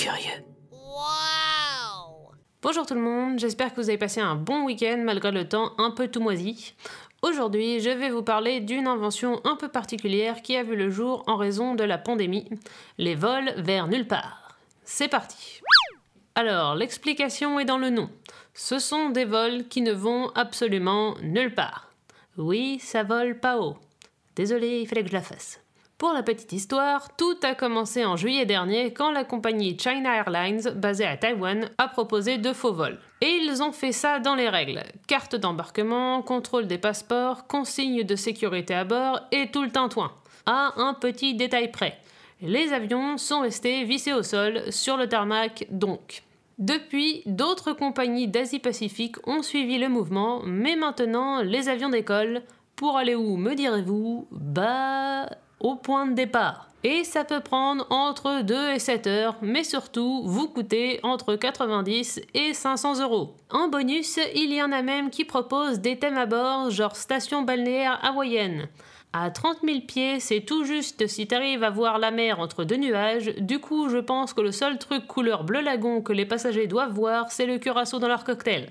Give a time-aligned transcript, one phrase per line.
[0.00, 0.44] curieux.
[2.62, 5.72] Bonjour tout le monde, j'espère que vous avez passé un bon week-end malgré le temps
[5.76, 6.74] un peu tout moisi.
[7.20, 11.22] Aujourd'hui, je vais vous parler d'une invention un peu particulière qui a vu le jour
[11.26, 12.48] en raison de la pandémie,
[12.96, 14.56] les vols vers nulle part.
[14.84, 15.60] C'est parti
[16.34, 18.08] Alors, l'explication est dans le nom.
[18.54, 21.92] Ce sont des vols qui ne vont absolument nulle part.
[22.38, 23.76] Oui, ça vole pas haut.
[24.34, 25.60] Désolé, il fallait que je la fasse.
[26.00, 30.70] Pour la petite histoire, tout a commencé en juillet dernier quand la compagnie China Airlines,
[30.74, 32.98] basée à Taïwan, a proposé de faux vols.
[33.20, 34.82] Et ils ont fait ça dans les règles.
[35.06, 40.10] Carte d'embarquement, contrôle des passeports, consignes de sécurité à bord et tout le tintouin.
[40.46, 41.98] À un petit détail près.
[42.40, 46.22] Les avions sont restés vissés au sol, sur le tarmac donc.
[46.56, 52.40] Depuis, d'autres compagnies d'Asie-Pacifique ont suivi le mouvement, mais maintenant, les avions décollent.
[52.74, 54.28] Pour aller où, me direz-vous?
[54.30, 55.28] Bah
[55.60, 56.70] au point de départ.
[56.82, 62.22] Et ça peut prendre entre 2 et 7 heures, mais surtout vous coûter entre 90
[62.32, 63.34] et 500 euros.
[63.50, 67.42] En bonus, il y en a même qui proposent des thèmes à bord, genre station
[67.42, 68.68] balnéaire hawaïenne.
[69.12, 72.76] À 30 000 pieds, c'est tout juste si t'arrives à voir la mer entre deux
[72.76, 73.34] nuages.
[73.38, 76.92] Du coup, je pense que le seul truc couleur bleu lagon que les passagers doivent
[76.92, 78.68] voir, c'est le curaçao dans leur cocktail.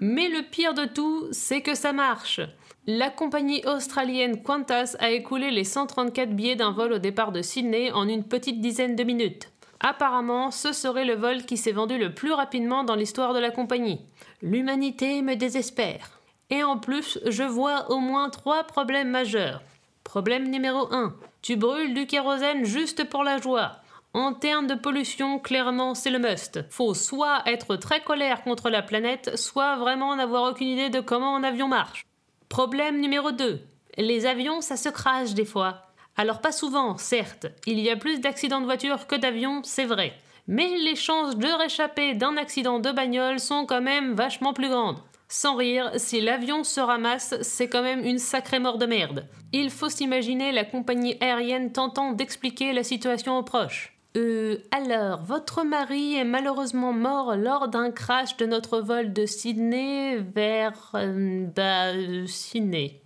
[0.00, 2.40] Mais le pire de tout, c'est que ça marche.
[2.86, 7.92] La compagnie australienne Qantas a écoulé les 134 billets d'un vol au départ de Sydney
[7.92, 9.52] en une petite dizaine de minutes.
[9.78, 13.50] Apparemment, ce serait le vol qui s'est vendu le plus rapidement dans l'histoire de la
[13.50, 14.00] compagnie.
[14.40, 16.20] L'humanité me désespère.
[16.48, 19.62] Et en plus, je vois au moins trois problèmes majeurs.
[20.02, 21.14] Problème numéro 1.
[21.42, 23.76] Tu brûles du kérosène juste pour la joie.
[24.12, 26.64] En termes de pollution, clairement, c'est le must.
[26.70, 31.36] Faut soit être très colère contre la planète, soit vraiment n'avoir aucune idée de comment
[31.36, 32.04] un avion marche.
[32.48, 33.60] Problème numéro 2.
[33.98, 35.82] Les avions, ça se crache des fois.
[36.16, 37.46] Alors pas souvent, certes.
[37.66, 40.12] Il y a plus d'accidents de voiture que d'avions, c'est vrai.
[40.48, 44.98] Mais les chances de réchapper d'un accident de bagnole sont quand même vachement plus grandes.
[45.28, 49.28] Sans rire, si l'avion se ramasse, c'est quand même une sacrée mort de merde.
[49.52, 53.99] Il faut s'imaginer la compagnie aérienne tentant d'expliquer la situation aux proches.
[54.16, 60.16] Euh, alors, votre mari est malheureusement mort lors d'un crash de notre vol de Sydney
[60.16, 60.90] vers.
[60.94, 61.92] Euh, bah,
[62.26, 63.00] Sydney.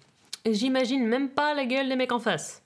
[0.47, 2.63] J'imagine même pas la gueule des mecs en face.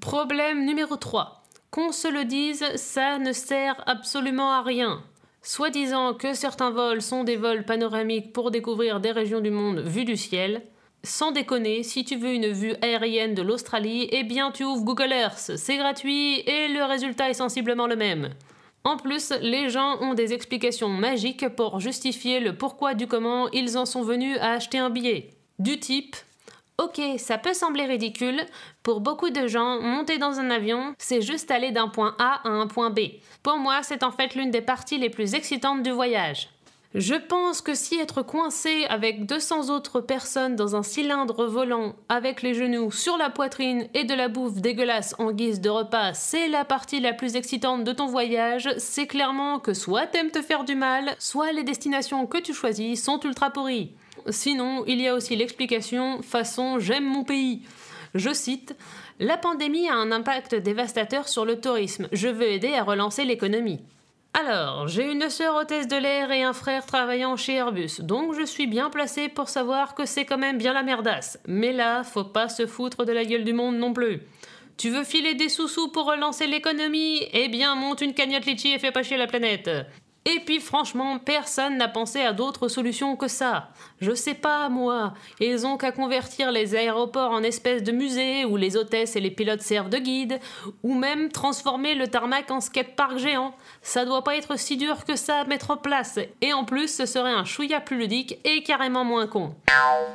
[0.00, 1.44] Problème numéro 3.
[1.70, 5.02] Qu'on se le dise, ça ne sert absolument à rien.
[5.42, 9.80] Soit disant que certains vols sont des vols panoramiques pour découvrir des régions du monde
[9.80, 10.62] vues du ciel,
[11.04, 15.12] sans déconner, si tu veux une vue aérienne de l'Australie, eh bien tu ouvres Google
[15.12, 18.30] Earth, c'est gratuit et le résultat est sensiblement le même.
[18.84, 23.76] En plus, les gens ont des explications magiques pour justifier le pourquoi du comment ils
[23.76, 25.30] en sont venus à acheter un billet.
[25.58, 26.16] Du type
[26.80, 28.40] Ok, ça peut sembler ridicule,
[28.84, 32.50] pour beaucoup de gens, monter dans un avion, c'est juste aller d'un point A à
[32.50, 33.00] un point B.
[33.42, 36.48] Pour moi, c'est en fait l'une des parties les plus excitantes du voyage.
[36.94, 42.40] Je pense que si être coincé avec 200 autres personnes dans un cylindre volant, avec
[42.40, 46.48] les genoux sur la poitrine et de la bouffe dégueulasse en guise de repas, c'est
[46.48, 50.64] la partie la plus excitante de ton voyage, c'est clairement que soit t'aimes te faire
[50.64, 53.92] du mal, soit les destinations que tu choisis sont ultra pourries.
[54.30, 57.64] Sinon, il y a aussi l'explication façon j'aime mon pays.
[58.14, 58.74] Je cite
[59.20, 62.08] La pandémie a un impact dévastateur sur le tourisme.
[62.12, 63.80] Je veux aider à relancer l'économie.
[64.40, 68.44] Alors, j'ai une sœur hôtesse de l'air et un frère travaillant chez Airbus, donc je
[68.44, 71.40] suis bien placé pour savoir que c'est quand même bien la merdasse.
[71.48, 74.20] Mais là, faut pas se foutre de la gueule du monde non plus.
[74.76, 77.26] Tu veux filer des sous-sous pour relancer l'économie?
[77.32, 79.68] Eh bien, monte une cagnotte litchi et fais pas chier la planète.
[80.30, 83.70] Et puis franchement, personne n'a pensé à d'autres solutions que ça.
[84.02, 85.14] Je sais pas, moi.
[85.40, 89.30] Ils ont qu'à convertir les aéroports en espèces de musées où les hôtesses et les
[89.30, 90.38] pilotes servent de guide,
[90.82, 93.54] ou même transformer le tarmac en skatepark géant.
[93.80, 96.18] Ça doit pas être si dur que ça à mettre en place.
[96.42, 99.54] Et en plus, ce serait un chouïa plus ludique et carrément moins con.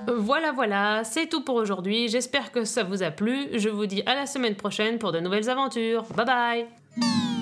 [0.08, 2.08] Voilà, voilà, c'est tout pour aujourd'hui.
[2.08, 3.48] J'espère que ça vous a plu.
[3.54, 6.04] Je vous dis à la semaine prochaine pour de nouvelles aventures.
[6.16, 7.33] Bye bye